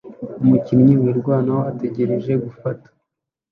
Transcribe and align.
umukinnyi 0.43 0.93
wirwanaho 1.03 1.61
utegereje 1.71 2.33
gufata 2.43 2.87